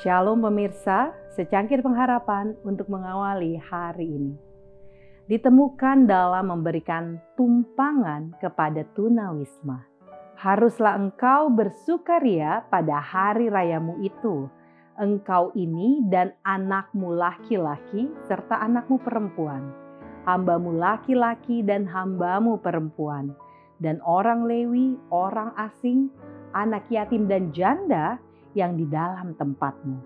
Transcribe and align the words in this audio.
Shalom 0.00 0.40
pemirsa, 0.40 1.12
secangkir 1.36 1.84
pengharapan 1.84 2.56
untuk 2.64 2.88
mengawali 2.88 3.60
hari 3.60 4.08
ini. 4.08 4.32
Ditemukan 5.28 6.08
dalam 6.08 6.48
memberikan 6.48 7.20
tumpangan 7.36 8.32
kepada 8.40 8.80
tunawisma. 8.96 9.84
Haruslah 10.40 10.96
engkau 10.96 11.52
bersukaria 11.52 12.64
pada 12.72 12.96
hari 12.96 13.52
rayamu 13.52 14.00
itu. 14.00 14.48
Engkau 14.96 15.52
ini 15.52 16.00
dan 16.08 16.32
anakmu 16.48 17.12
laki-laki 17.12 18.08
serta 18.24 18.56
anakmu 18.56 19.04
perempuan. 19.04 19.68
Hambamu 20.24 20.80
laki-laki 20.80 21.60
dan 21.60 21.84
hambamu 21.84 22.56
perempuan. 22.56 23.36
Dan 23.76 24.00
orang 24.00 24.48
Lewi, 24.48 24.96
orang 25.12 25.52
asing, 25.60 26.08
anak 26.56 26.88
yatim 26.88 27.28
dan 27.28 27.52
janda 27.52 28.16
yang 28.54 28.74
di 28.74 28.86
dalam 28.86 29.34
tempatmu. 29.38 29.98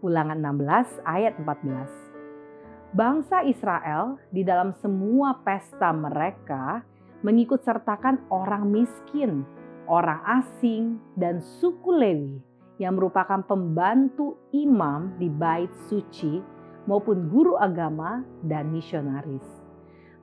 Ulangan 0.00 0.40
16 0.40 1.04
ayat 1.04 1.36
14. 1.36 2.96
Bangsa 2.96 3.46
Israel 3.46 4.18
di 4.34 4.42
dalam 4.42 4.74
semua 4.80 5.38
pesta 5.44 5.92
mereka 5.92 6.82
mengikut 7.20 7.60
sertakan 7.62 8.24
orang 8.32 8.66
miskin, 8.66 9.44
orang 9.86 10.18
asing, 10.40 10.98
dan 11.14 11.38
suku 11.38 11.92
Lewi 11.92 12.40
yang 12.80 12.96
merupakan 12.96 13.44
pembantu 13.44 14.40
imam 14.56 15.14
di 15.20 15.28
bait 15.28 15.68
suci 15.86 16.40
maupun 16.88 17.28
guru 17.28 17.60
agama 17.60 18.24
dan 18.40 18.72
misionaris. 18.72 19.44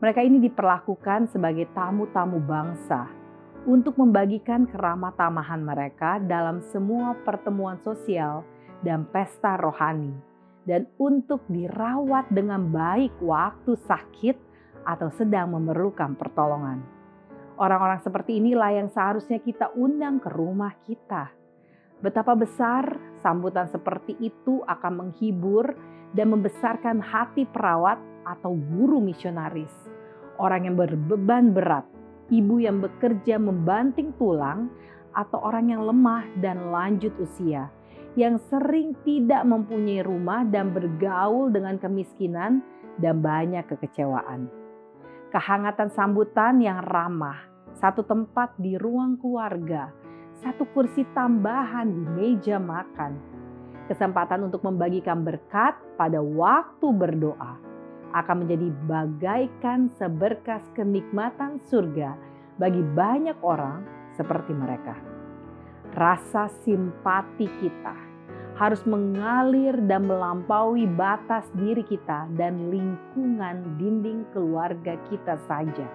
Mereka 0.01 0.25
ini 0.25 0.41
diperlakukan 0.41 1.29
sebagai 1.29 1.69
tamu-tamu 1.73 2.41
bangsa 2.41 3.16
untuk 3.67 3.99
membagikan 3.99 4.63
keramah 4.63 5.11
tamahan 5.19 5.59
mereka 5.59 6.23
dalam 6.23 6.63
semua 6.71 7.11
pertemuan 7.27 7.75
sosial 7.83 8.47
dan 8.79 9.03
pesta 9.11 9.59
rohani, 9.59 10.15
dan 10.63 10.87
untuk 10.95 11.43
dirawat 11.51 12.31
dengan 12.31 12.63
baik 12.71 13.19
waktu 13.19 13.75
sakit 13.83 14.39
atau 14.87 15.11
sedang 15.11 15.51
memerlukan 15.51 16.15
pertolongan. 16.15 16.79
Orang-orang 17.59 17.99
seperti 17.99 18.39
inilah 18.39 18.71
yang 18.71 18.87
seharusnya 18.87 19.43
kita 19.43 19.75
undang 19.75 20.23
ke 20.23 20.31
rumah 20.31 20.71
kita. 20.87 21.35
Betapa 21.99 22.39
besar 22.39 22.95
sambutan 23.19 23.67
seperti 23.67 24.15
itu 24.21 24.63
akan 24.63 24.93
menghibur 25.03 25.75
dan 26.15 26.31
membesarkan 26.31 27.03
hati 27.03 27.43
perawat 27.43 27.99
atau 28.23 28.55
guru 28.55 29.03
misionaris, 29.03 29.73
orang 30.39 30.71
yang 30.71 30.75
berbeban 30.79 31.51
berat 31.51 31.96
ibu 32.31 32.59
yang 32.59 32.83
bekerja 32.83 33.39
membanting 33.39 34.15
tulang, 34.15 34.71
atau 35.17 35.41
orang 35.41 35.73
yang 35.73 35.81
lemah 35.81 36.29
dan 36.37 36.69
lanjut 36.69 37.09
usia, 37.17 37.73
yang 38.13 38.37
sering 38.49 38.93
tidak 39.01 39.41
mempunyai 39.49 40.05
rumah 40.05 40.45
dan 40.45 40.69
bergaul 40.69 41.49
dengan 41.49 41.81
kemiskinan 41.81 42.61
dan 43.01 43.21
banyak 43.21 43.65
kekecewaan. 43.65 44.45
Kehangatan 45.33 45.89
sambutan 45.91 46.61
yang 46.61 46.85
ramah, 46.85 47.41
satu 47.81 48.05
tempat 48.05 48.53
di 48.61 48.77
ruang 48.77 49.17
keluarga, 49.17 49.89
satu 50.45 50.69
kursi 50.69 51.01
tambahan 51.17 51.89
di 51.89 52.03
meja 52.13 52.61
makan, 52.61 53.17
kesempatan 53.89 54.45
untuk 54.45 54.61
membagikan 54.61 55.25
berkat 55.25 55.73
pada 55.97 56.21
waktu 56.21 56.87
berdoa 56.93 57.66
akan 58.13 58.45
menjadi 58.45 58.67
bagaikan 58.87 59.91
seberkas 59.95 60.63
kenikmatan 60.75 61.59
surga 61.67 62.15
bagi 62.61 62.81
banyak 62.81 63.37
orang 63.43 63.83
seperti 64.15 64.51
mereka. 64.53 64.97
Rasa 65.97 66.51
simpati 66.63 67.47
kita 67.61 67.95
harus 68.57 68.81
mengalir 68.89 69.77
dan 69.85 70.09
melampaui 70.09 70.89
batas 70.89 71.45
diri 71.53 71.85
kita 71.85 72.25
dan 72.33 72.73
lingkungan 72.73 73.77
dinding 73.77 74.25
keluarga 74.33 74.97
kita 75.07 75.37
saja. 75.45 75.85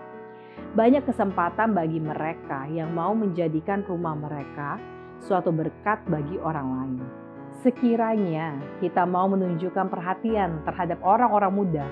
Banyak 0.73 1.03
kesempatan 1.05 1.75
bagi 1.75 1.99
mereka 1.99 2.71
yang 2.71 2.95
mau 2.95 3.13
menjadikan 3.19 3.83
rumah 3.83 4.15
mereka 4.15 4.79
suatu 5.19 5.51
berkat 5.51 6.03
bagi 6.07 6.39
orang 6.39 6.69
lain. 6.71 7.22
Sekiranya 7.61 8.57
kita 8.81 9.05
mau 9.05 9.29
menunjukkan 9.29 9.93
perhatian 9.93 10.65
terhadap 10.65 10.97
orang-orang 11.05 11.53
muda, 11.53 11.87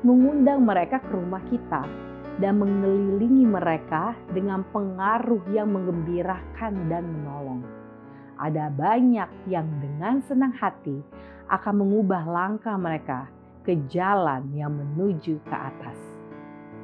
mengundang 0.00 0.64
mereka 0.64 1.04
ke 1.04 1.12
rumah 1.12 1.44
kita 1.52 1.84
dan 2.40 2.56
mengelilingi 2.56 3.44
mereka 3.44 4.16
dengan 4.32 4.64
pengaruh 4.72 5.44
yang 5.52 5.68
menggembirakan 5.68 6.88
dan 6.88 7.04
menolong. 7.04 7.60
Ada 8.40 8.72
banyak 8.72 9.28
yang 9.52 9.68
dengan 9.78 10.24
senang 10.24 10.56
hati 10.56 11.04
akan 11.52 11.84
mengubah 11.84 12.24
langkah 12.24 12.74
mereka 12.80 13.28
ke 13.62 13.76
jalan 13.92 14.48
yang 14.56 14.72
menuju 14.72 15.38
ke 15.44 15.54
atas. 15.54 15.98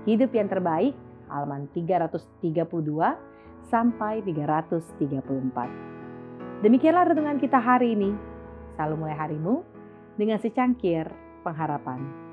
Hidup 0.06 0.31
yang 0.37 0.47
terbaik, 0.47 0.94
halaman 1.27 1.67
332 1.75 3.19
sampai 3.67 4.22
334. 4.22 5.97
Demikianlah 6.58 7.14
renungan 7.14 7.38
kita 7.38 7.62
hari 7.62 7.94
ini. 7.94 8.10
Selalu 8.74 9.06
mulai 9.06 9.14
harimu 9.14 9.62
dengan 10.19 10.42
secangkir 10.42 11.06
pengharapan. 11.46 12.28